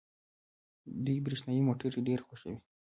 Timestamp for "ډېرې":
2.07-2.23